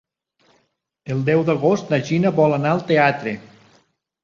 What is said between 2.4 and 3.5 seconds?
vol anar al teatre.